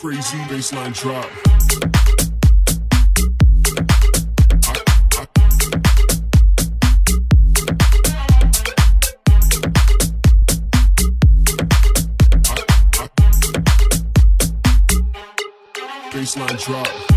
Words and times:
crazy 0.00 0.38
bassline 0.48 0.94
drop. 0.94 1.28
bassline 16.10 16.58
drop. 16.64 17.09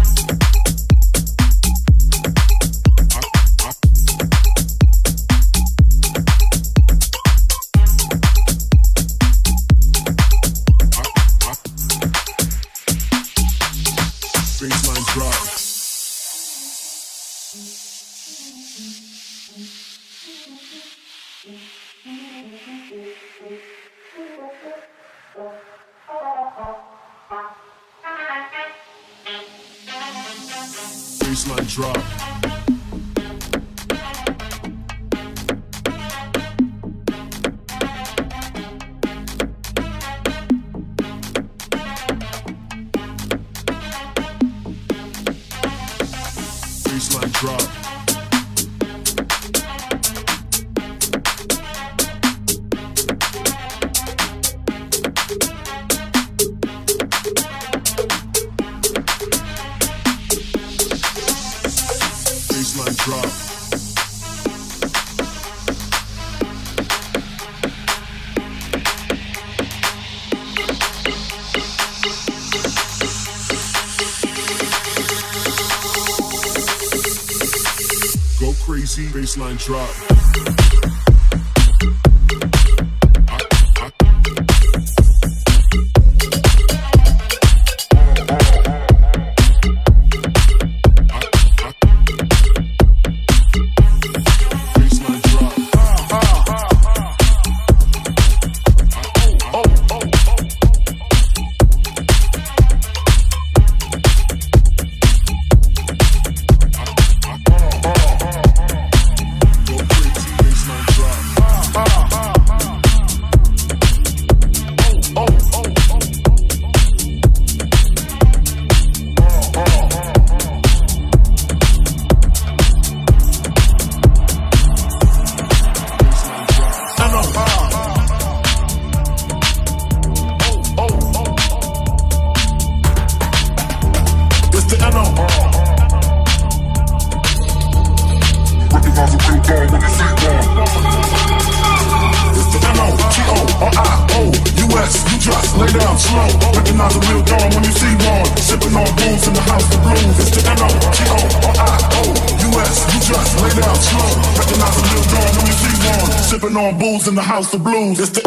the 157.54 157.60
blues. 157.60 158.00
It's 158.00 158.10
the 158.10 158.23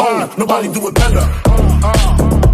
mine. 0.00 0.28
Oh, 0.30 0.34
Nobody 0.38 0.68
oh. 0.68 0.74
do 0.74 0.88
it 0.88 0.94
better. 0.94 1.20
Oh, 1.46 2.49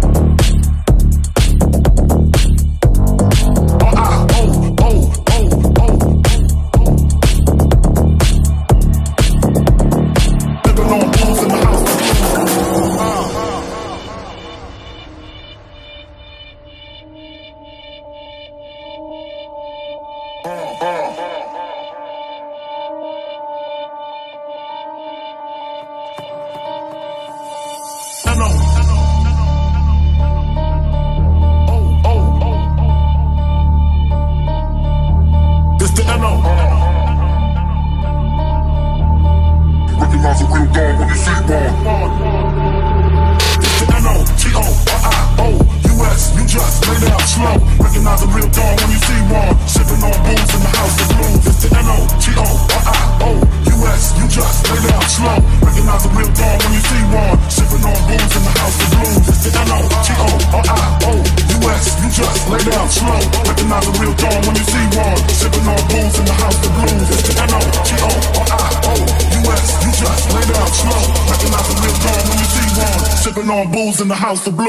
house 74.27 74.45
of 74.45 74.57
blood. 74.57 74.66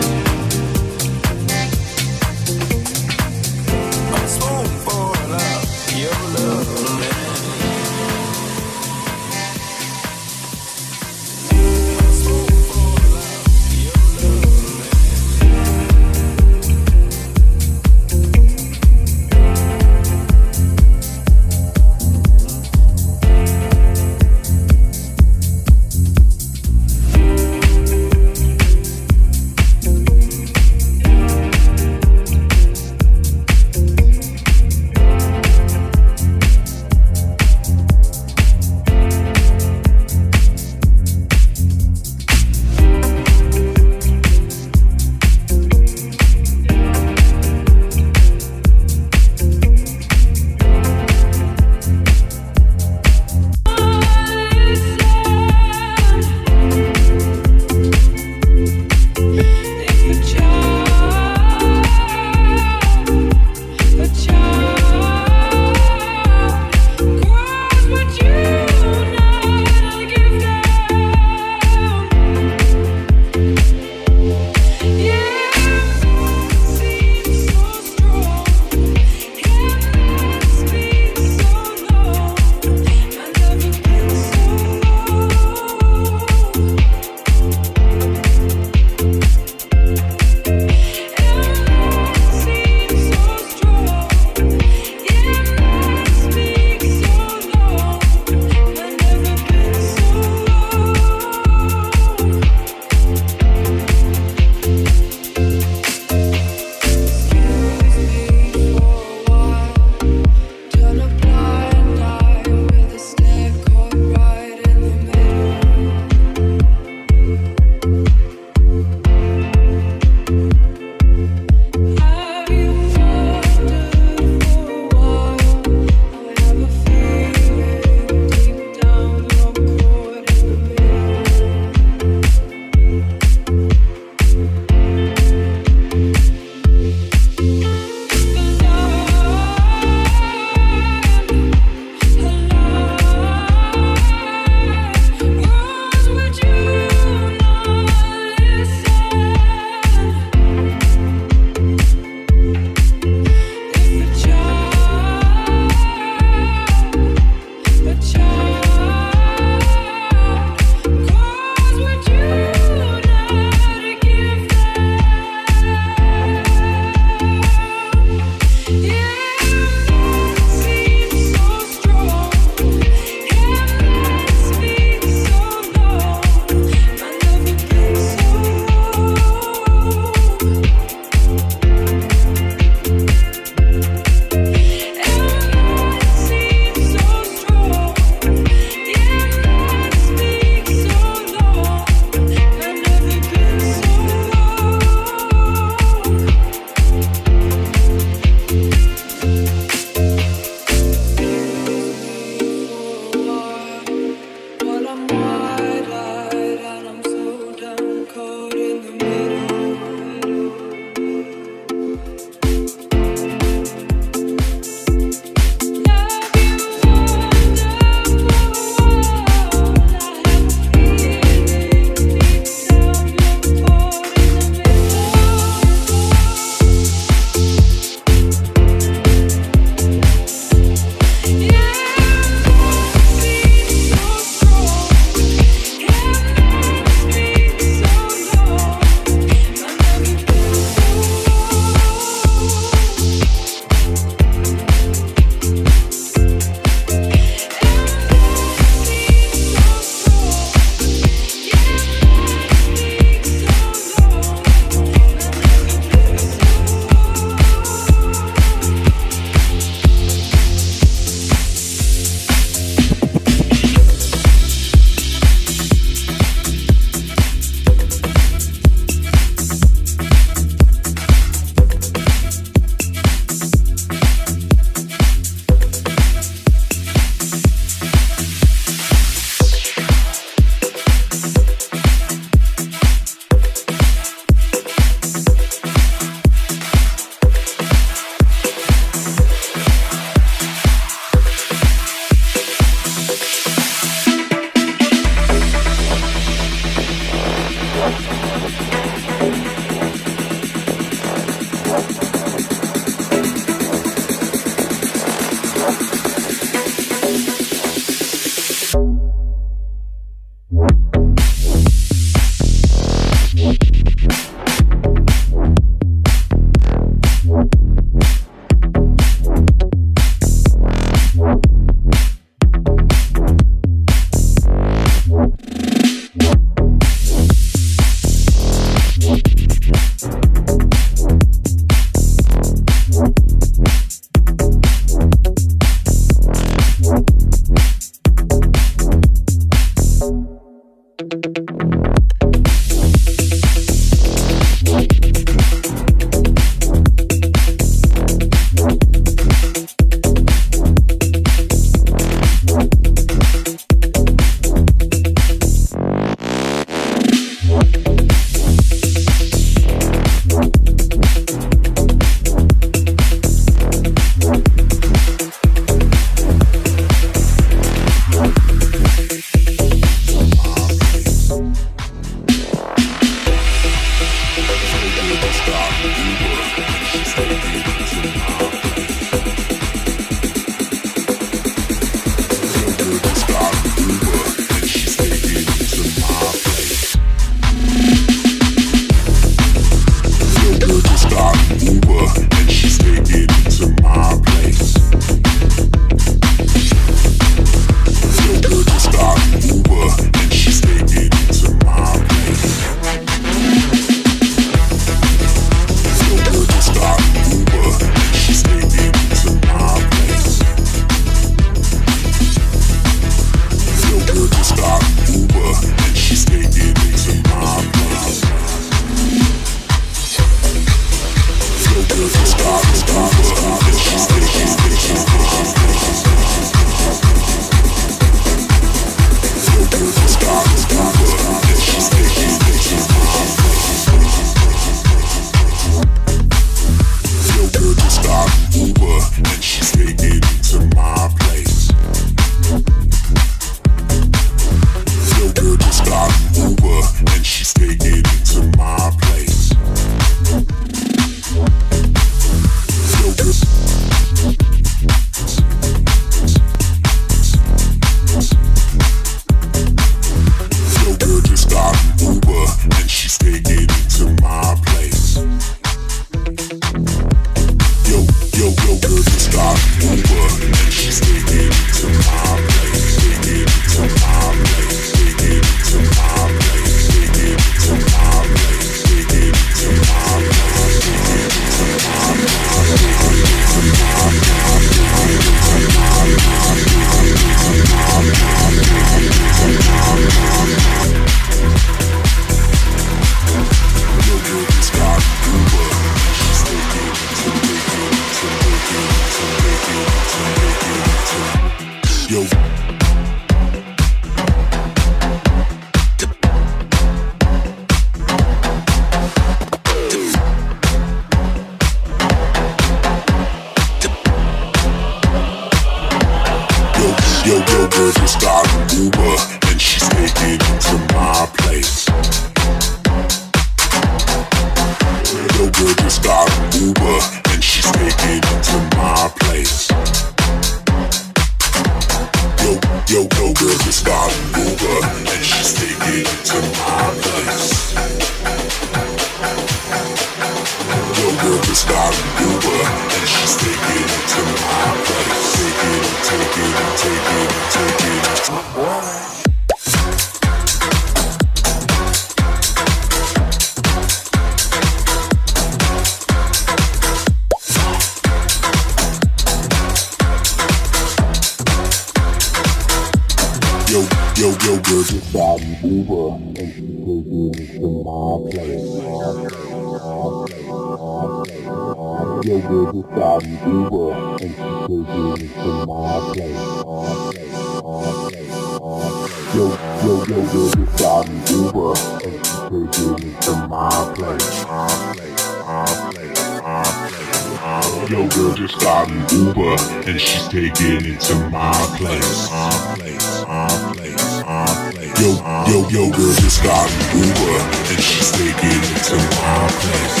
stop 596.40 596.70
Uber 596.94 597.36
and 597.70 597.80
she's 597.82 598.10
taking 598.12 598.62
it 598.64 598.80
to 598.88 598.96
my 598.96 599.44
place. 599.60 600.00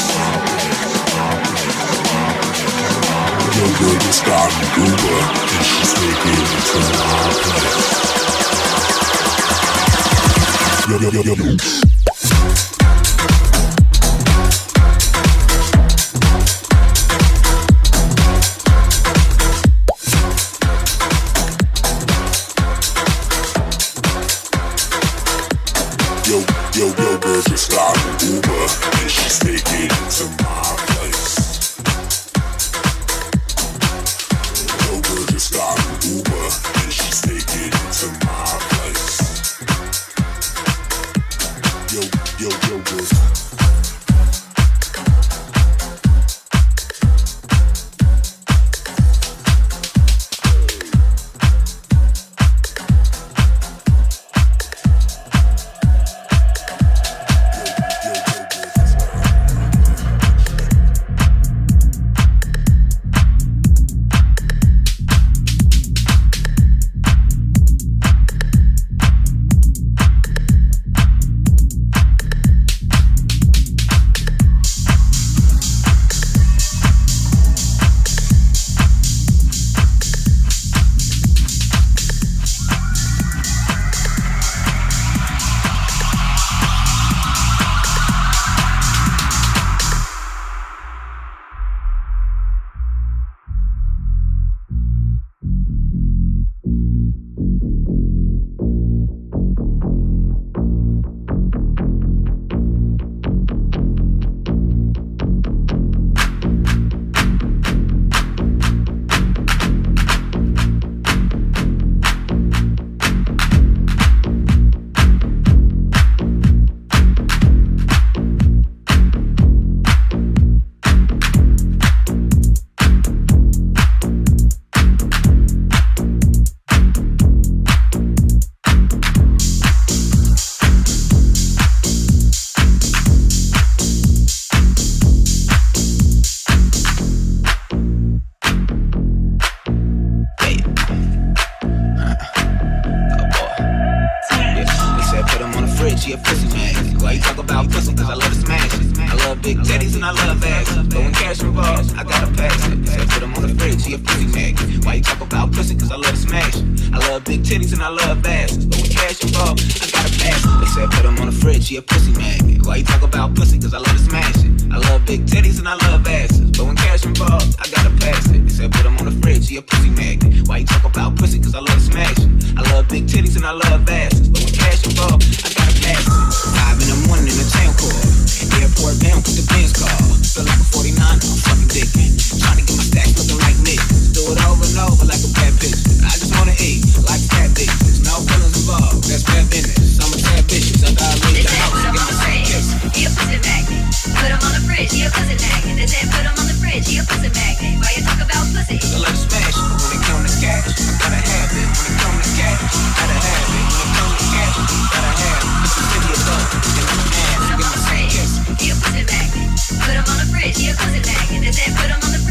No 3.56 3.64
stop 4.10 4.52
Uber 4.78 5.20
and 5.52 5.64
she's 5.70 5.92
taking 6.00 6.48
to 6.70 6.78
my 6.96 7.28
place. 7.44 7.88
Yo, 10.88 10.96
yo, 10.98 11.08
yo, 11.10 11.20
yo, 11.22 11.34
yo. 11.34 11.46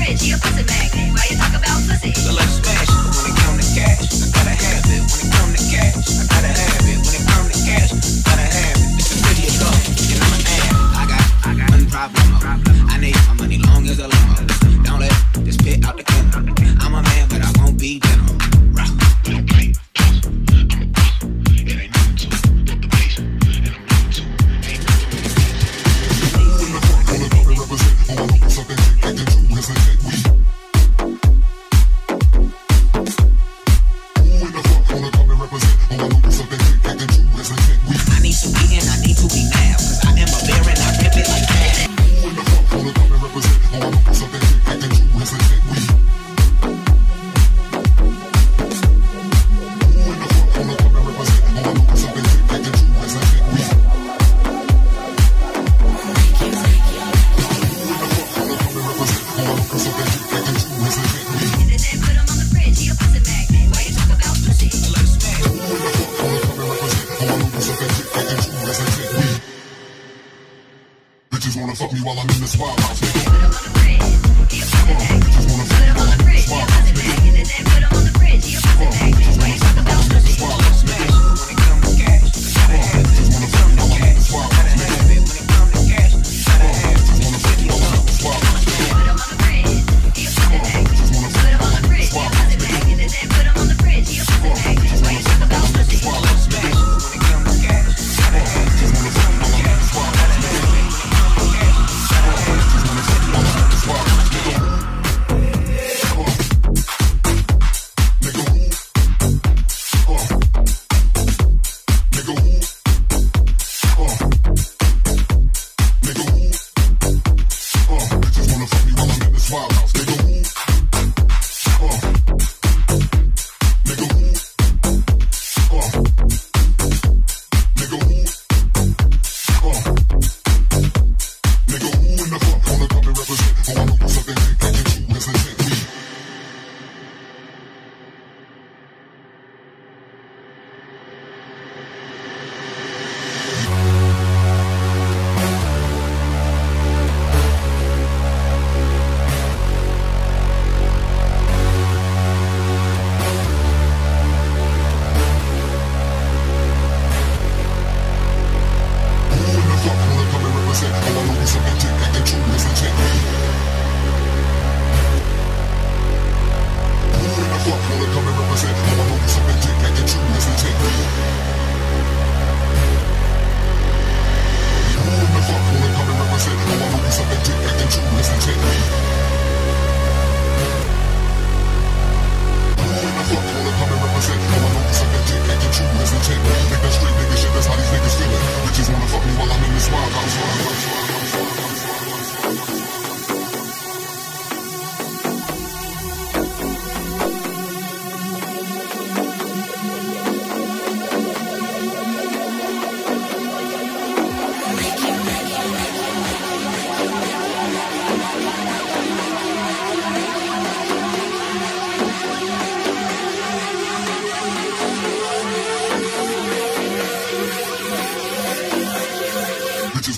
Why 0.10 0.16
you 0.16 1.38
talk 1.38 1.54
about 1.54 1.86
when 1.86 2.02
it 2.02 2.18
come 2.18 3.62
to 3.62 3.66
cash. 3.78 4.10
I 4.10 4.32
gotta 4.34 4.50
have 4.50 4.90
it 4.90 5.06
when 5.06 5.22
it 5.22 5.30
come 5.30 5.54
to 5.54 5.62
cash. 5.70 6.02
I 6.18 6.26
gotta 6.26 6.50
have 6.50 6.82
it 6.82 6.98
when 6.98 7.14
it 7.14 7.26
come 7.30 7.46
to 7.46 7.54
cash. 7.62 7.94
Gotta 8.26 8.42
have 8.42 8.82
it. 8.82 9.06
And 10.10 10.24
I'm. 10.26 10.34
I 10.98 11.54
got, 11.54 11.70
one 11.70 12.40
problem. 12.42 12.90
I 12.90 12.98
need 12.98 13.16
my 13.28 13.34
money 13.36 13.58
long 13.60 13.86
as 13.86 14.00
a 14.00 14.08
long 14.08 14.59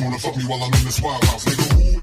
wanna 0.03 0.19
fuck 0.19 0.35
me 0.35 0.43
while 0.45 0.63
I'm 0.63 0.73
in 0.73 0.85
this 0.85 1.01
wild 1.01 1.23
house, 1.25 1.45
nigga. 1.45 2.01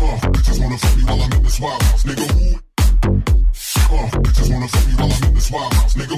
Uh, 0.00 0.18
bitches 0.30 0.60
wanna 0.60 0.78
fuck 0.78 0.96
me 0.96 1.04
while 1.04 1.22
I'm 1.22 1.32
in 1.32 1.42
this 1.42 1.60
wild 1.60 1.82
house, 1.82 2.04
nigga. 2.04 2.60
Uh, 3.90 4.08
bitches 4.22 4.52
wanna 4.52 4.68
fuck 4.68 4.86
me 4.86 4.94
while 4.94 5.12
I'm 5.12 5.24
in 5.28 5.34
this 5.34 5.50
wild 5.50 5.74
house, 5.74 5.94
nigga. 5.94 6.09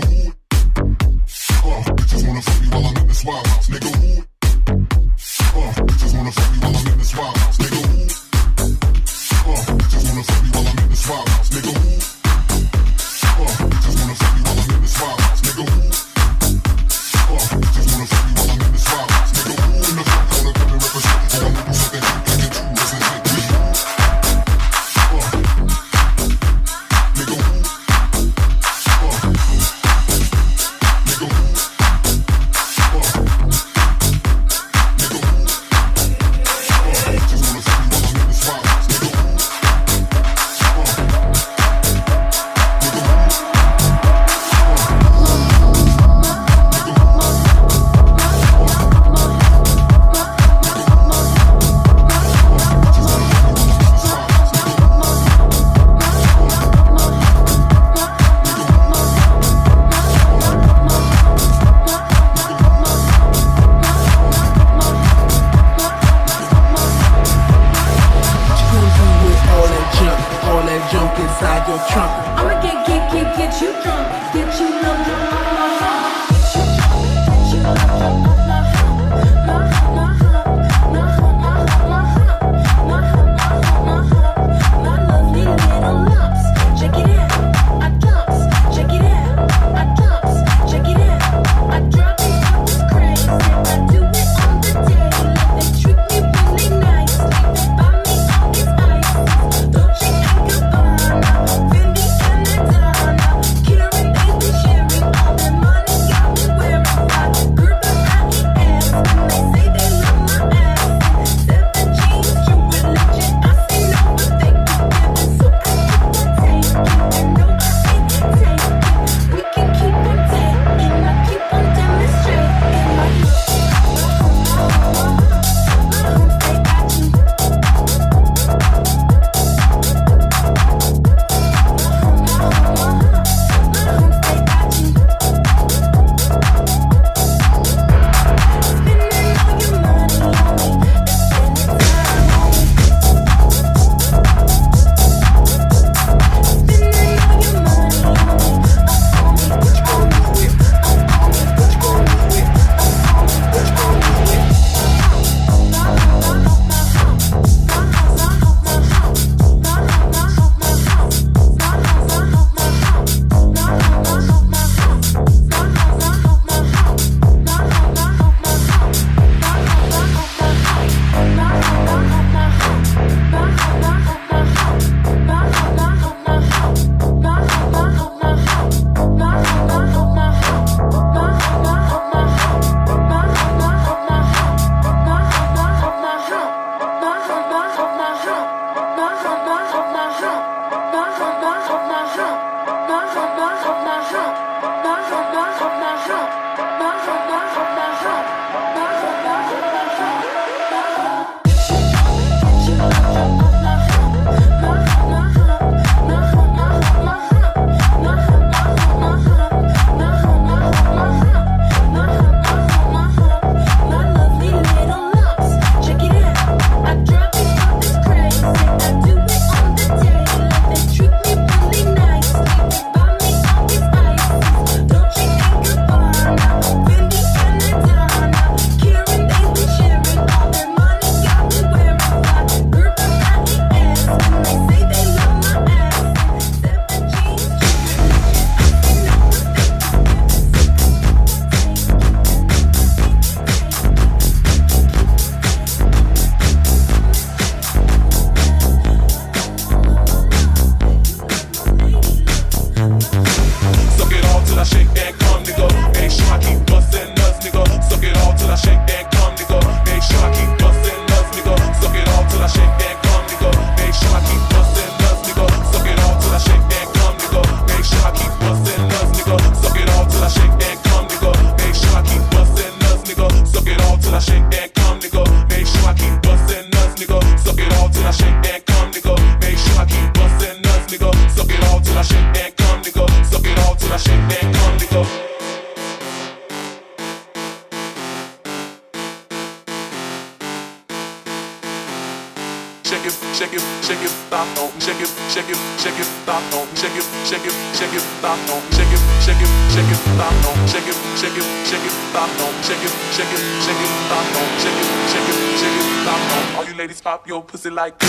Pussy 307.43 307.70
like 307.70 308.01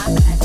My 0.00 0.14
back, 0.14 0.39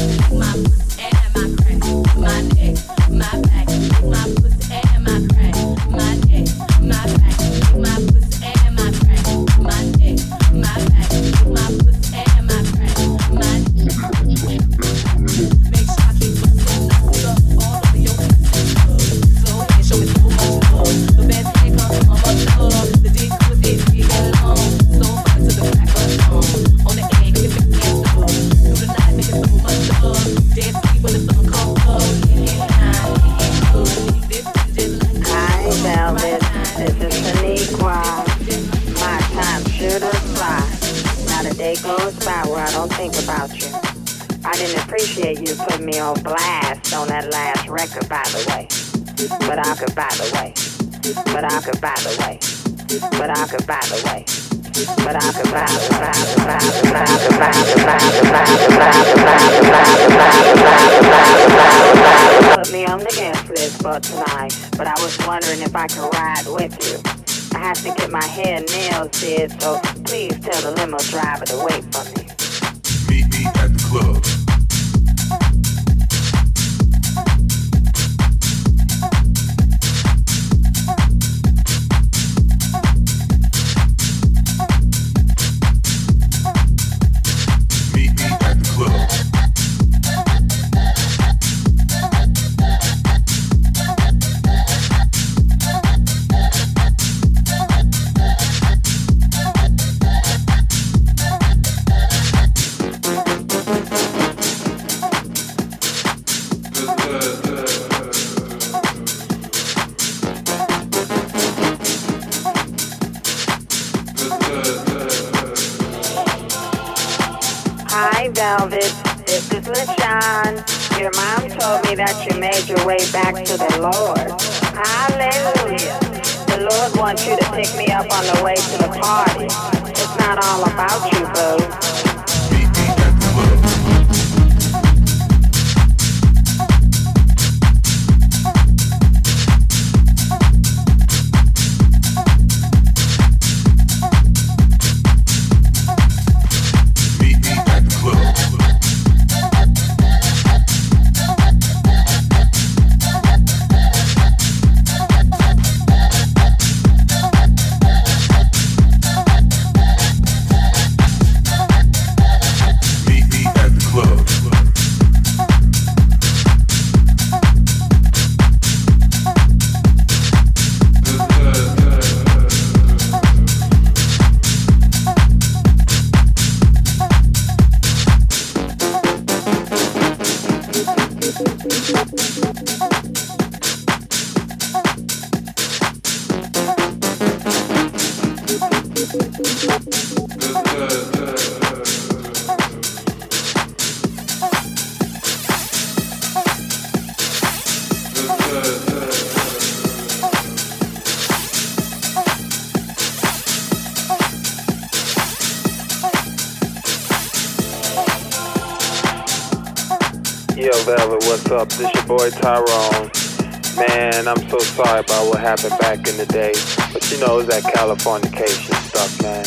so 214.59 214.83
sorry 214.83 214.99
about 214.99 215.27
what 215.27 215.39
happened 215.39 215.77
back 215.79 216.07
in 216.07 216.15
the 216.17 216.25
day. 216.27 216.53
But 216.93 217.03
you 217.11 217.19
know, 217.19 217.39
it 217.39 217.45
was 217.45 217.47
that 217.47 217.63
Californication 217.75 218.75
stuff, 218.87 219.11
man. 219.21 219.43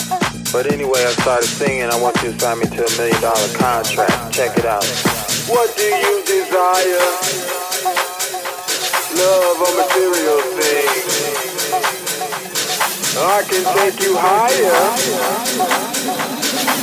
But 0.53 0.71
anyway, 0.73 1.01
I 1.05 1.13
started 1.25 1.49
singing. 1.49 1.89
I 1.89 2.01
want 2.01 2.17
you 2.23 2.33
to 2.33 2.39
sign 2.39 2.59
me 2.59 2.67
to 2.67 2.85
a 2.85 2.93
million 2.97 3.21
dollar 3.21 3.49
contract. 3.57 4.35
Check 4.35 4.59
it 4.59 4.67
out. 4.67 4.85
What 5.49 5.73
do 5.77 5.85
you 5.85 6.15
desire? 6.29 7.09
Love 9.17 9.57
or 9.65 9.73
material 9.81 10.41
things? 10.61 11.09
I 13.17 13.41
can 13.49 13.65
take 13.81 13.97
you 14.05 14.13
higher 14.17 14.79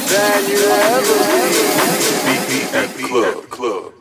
than 0.10 0.40
you 0.50 0.62
ever 0.90 1.18
been. 1.30 1.66
Meet 2.26 2.44
me 2.50 2.62
at 2.74 2.90
the 2.98 3.04
club. 3.08 3.50
Club. 3.50 3.95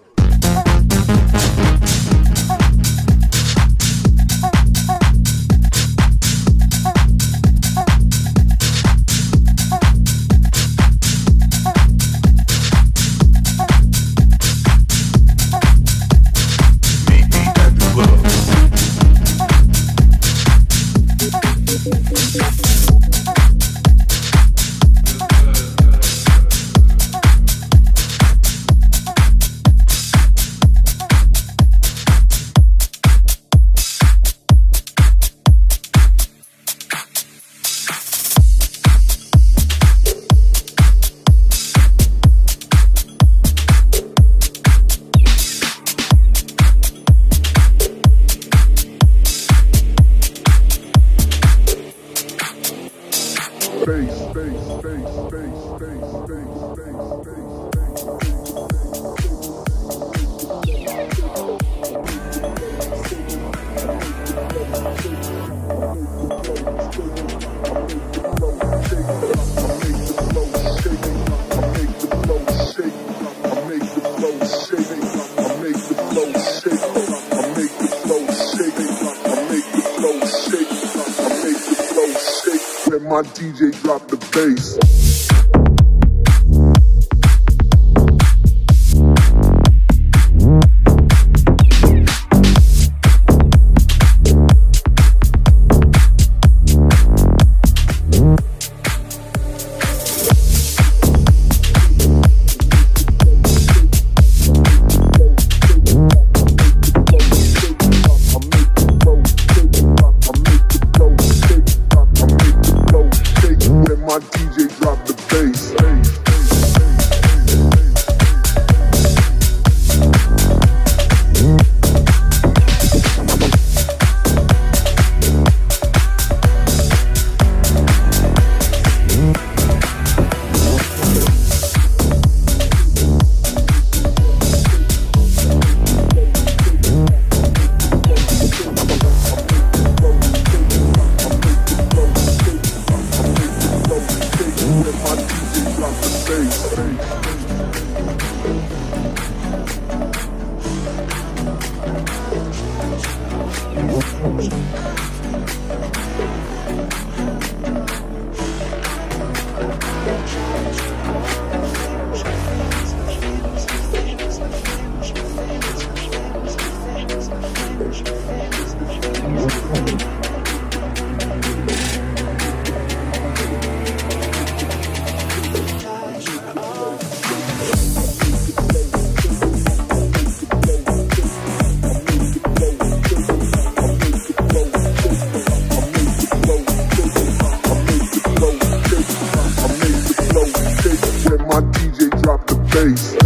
Bass, 192.75 193.24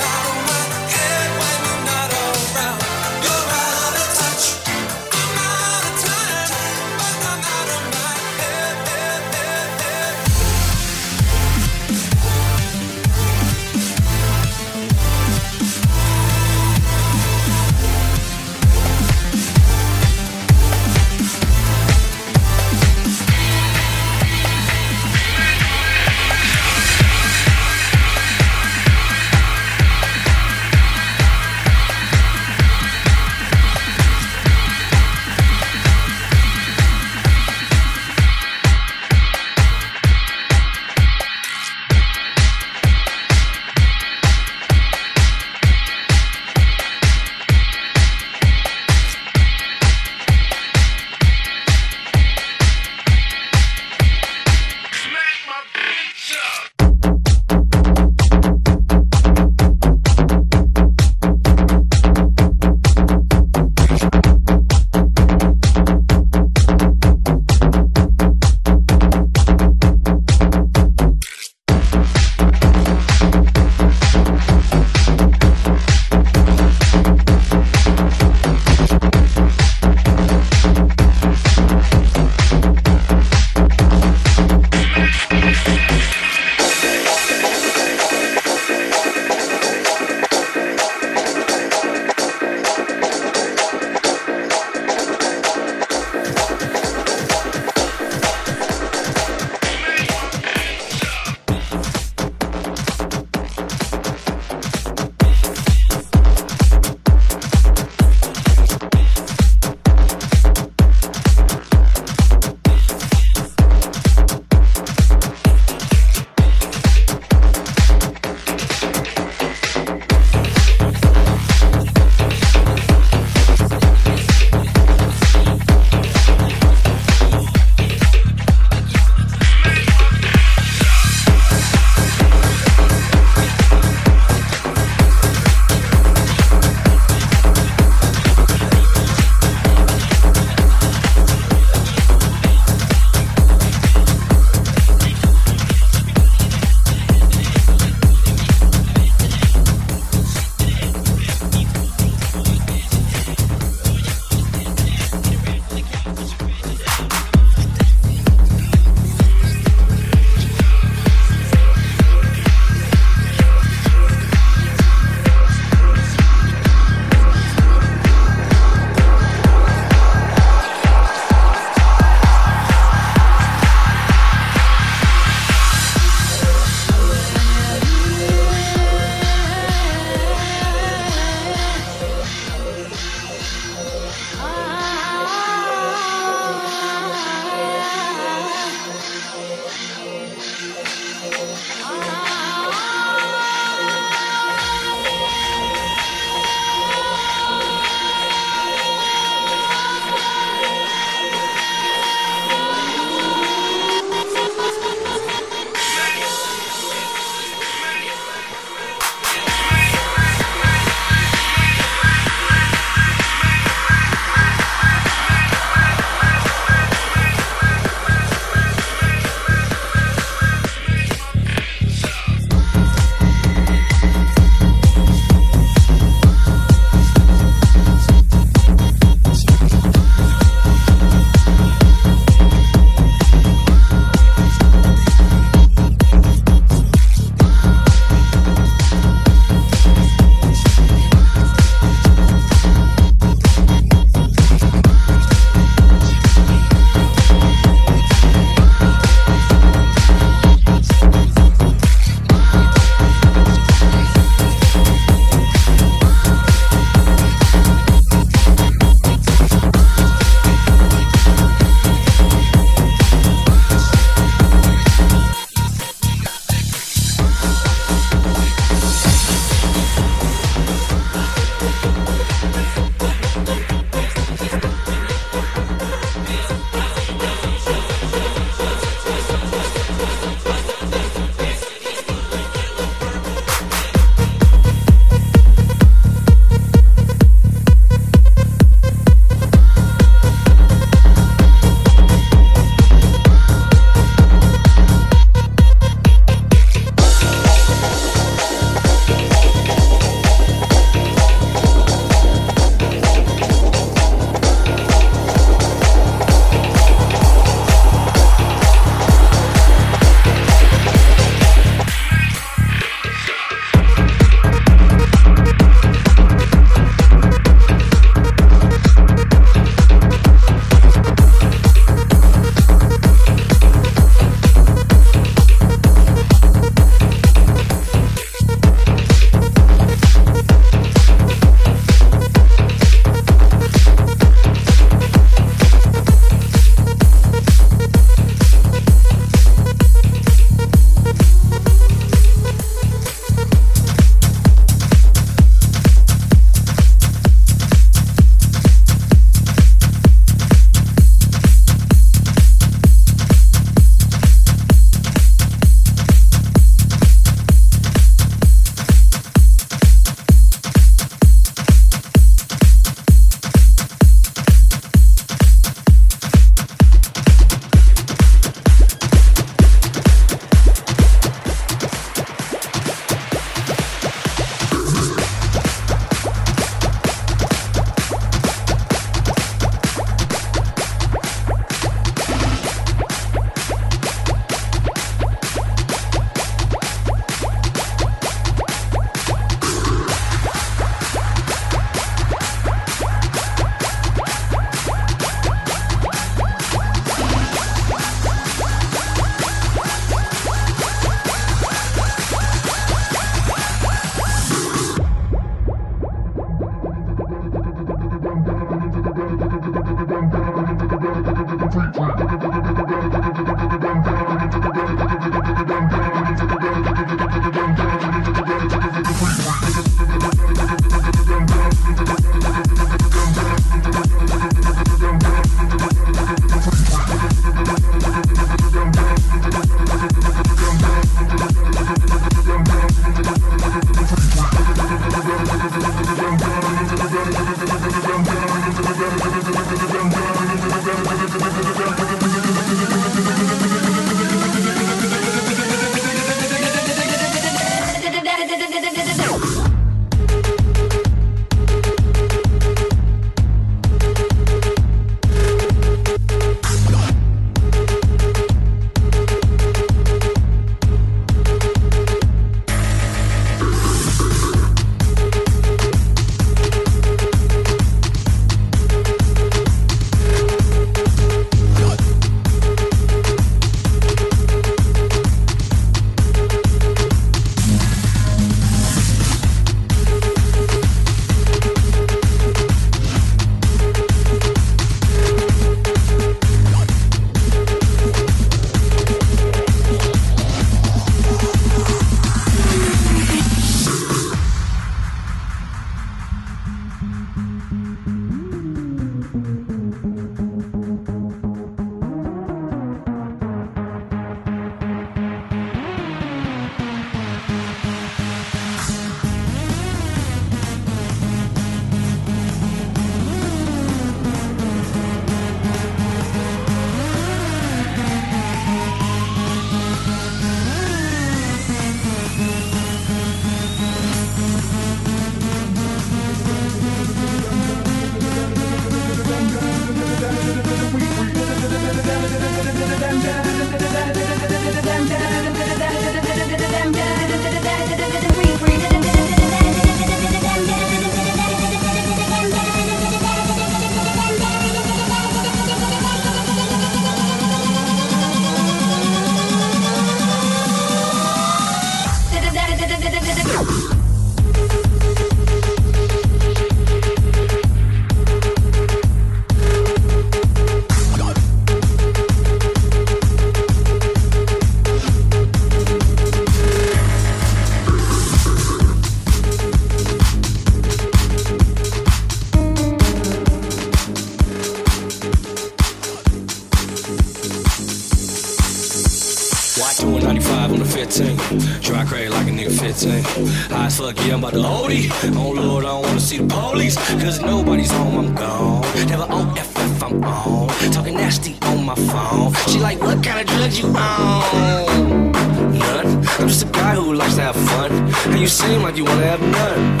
Cause 587.06 587.40
nobody's 587.40 587.90
home, 587.92 588.18
I'm 588.18 588.34
gone. 588.34 588.82
Never 589.06 589.28
OFF, 589.30 590.02
I'm 590.02 590.24
on. 590.24 590.68
Talking 590.90 591.14
nasty 591.14 591.56
on 591.62 591.84
my 591.84 591.94
phone. 591.94 592.52
She 592.66 592.80
like, 592.80 593.00
what 593.00 593.22
kind 593.22 593.38
of 593.38 593.46
drugs 593.46 593.78
you 593.78 593.86
on? 593.86 595.30
None. 595.70 596.26
I'm 596.40 596.48
just 596.48 596.64
a 596.64 596.66
guy 596.66 596.96
who 596.96 597.14
likes 597.14 597.36
to 597.36 597.42
have 597.42 597.54
fun. 597.54 597.92
And 598.32 598.40
you 598.40 598.48
seem 598.48 598.82
like 598.82 598.96
you 598.96 599.04
wanna 599.04 599.22
have 599.22 599.40
none. 599.40 600.00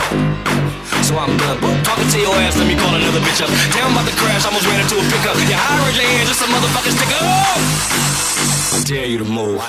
So 1.04 1.16
I'm 1.16 1.36
done. 1.38 1.58
Boop, 1.60 1.84
talking 1.84 2.08
to 2.10 2.18
your 2.18 2.34
ass, 2.42 2.56
let 2.58 2.66
me 2.66 2.74
call 2.74 2.92
another 2.92 3.20
bitch 3.20 3.40
up. 3.40 3.50
Damn, 3.72 3.92
about 3.92 4.08
to 4.10 4.16
crash, 4.16 4.44
almost 4.44 4.66
ran 4.66 4.80
into 4.80 4.98
a 4.98 5.02
pickup. 5.06 5.36
Yeah, 5.46 5.62
I 5.62 5.86
raise 5.86 5.96
your 5.96 6.10
hands, 6.10 6.28
just 6.28 6.42
a 6.42 6.46
motherfucking 6.50 6.90
stick 6.90 7.12
up. 7.22 7.60
I 8.74 8.82
dare 8.82 9.06
you 9.06 9.18
to 9.18 9.24
move. 9.24 9.62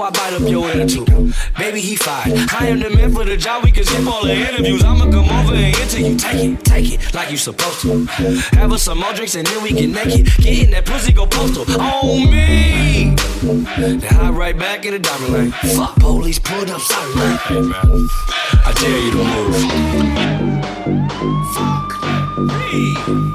Before 0.00 0.06
I 0.06 0.30
bite 0.30 0.40
up 0.40 0.48
your 0.48 0.72
tooth. 0.86 1.52
Baby, 1.58 1.80
he 1.80 1.96
fired. 1.96 2.38
I 2.52 2.68
am 2.68 2.80
the 2.80 2.90
man 2.90 3.12
for 3.12 3.24
the 3.24 3.36
job. 3.36 3.64
We 3.64 3.70
can 3.70 3.84
skip 3.84 4.06
all 4.06 4.24
the 4.24 4.34
interviews. 4.34 4.82
I'ma 4.82 5.10
come 5.10 5.28
over 5.28 5.54
and 5.54 5.76
interview. 5.76 6.16
Take 6.16 6.44
it, 6.44 6.64
take 6.64 6.92
it, 6.92 7.14
like 7.14 7.30
you 7.30 7.36
supposed 7.36 7.80
to. 7.82 8.06
Have 8.56 8.72
us 8.72 8.82
some 8.82 8.98
more 8.98 9.12
drinks 9.12 9.34
and 9.34 9.46
then 9.46 9.62
we 9.62 9.70
can 9.70 9.92
make 9.92 10.06
it. 10.06 10.24
get 10.24 10.24
naked. 10.24 10.44
Getting 10.44 10.70
that 10.70 10.86
pussy 10.86 11.12
go 11.12 11.26
postal 11.26 11.64
on 11.80 12.30
me. 12.30 13.14
Then 13.42 14.04
I 14.20 14.30
right 14.30 14.58
back 14.58 14.86
in 14.86 14.92
the 14.92 14.98
diamond 14.98 15.32
lane. 15.32 15.50
Fuck 15.76 15.96
police, 15.96 16.38
pulled 16.38 16.70
up, 16.70 16.80
sorry 16.80 17.14
man. 17.16 17.38
Hey 17.38 17.60
man, 17.60 18.08
I 18.64 18.72
dare 18.80 18.98
you 19.04 19.10
to 19.12 19.24
move. 19.24 19.54
Fuck 21.54 21.90
me. 22.72 23.29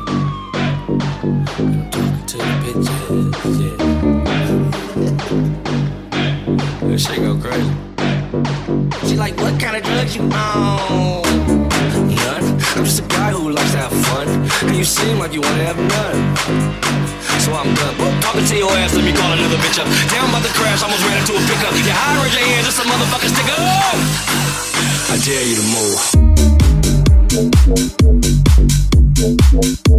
Kind 9.82 9.86
of 9.86 9.92
drugs 9.92 10.16
you 10.16 10.22
on? 10.24 10.32
None. 12.16 12.46
I'm 12.76 12.86
just 12.86 13.00
a 13.00 13.08
guy 13.08 13.32
who 13.32 13.50
likes 13.52 13.72
to 13.72 13.78
have 13.78 13.92
fun. 14.08 14.28
And 14.68 14.76
you 14.78 14.86
seem 14.86 15.20
like 15.20 15.34
you 15.34 15.42
wanna 15.42 15.64
have 15.66 15.78
none. 15.78 16.36
so 17.42 17.52
I'm 17.52 17.74
done. 17.76 17.98
Woo, 17.98 18.22
Talking 18.22 18.46
to 18.46 18.56
your 18.56 18.72
ass, 18.72 18.94
let 18.96 19.04
me 19.04 19.12
call 19.12 19.32
another 19.34 19.58
bitch 19.58 19.80
up. 19.80 19.88
I'm 19.88 20.30
about 20.30 20.44
to 20.44 20.54
crash, 20.54 20.84
almost 20.84 21.04
ran 21.04 21.20
into 21.20 21.34
a 21.34 21.40
pickup. 21.44 21.74
Yeah, 21.84 21.92
high, 21.92 22.24
raise 22.24 22.36
your 22.36 22.46
hands, 22.46 22.66
just 22.68 22.80
a 22.80 22.84
motherfucking 22.88 23.32
sticker. 23.36 23.60
I 25.12 25.18
dare 25.24 25.44
you 25.44 25.56
to 25.56 25.66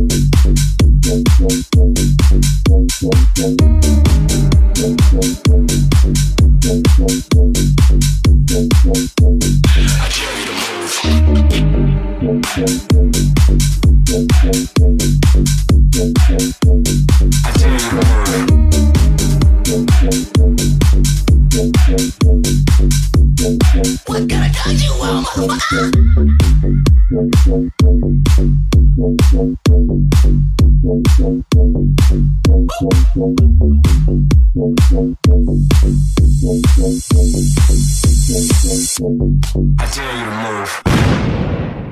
move. 0.00 0.05
Dare 1.06 1.20
you 30.24 30.45
I 30.88 30.92
dare 39.92 40.14
you 40.16 40.24
to 40.24 40.30
move. 40.42 41.85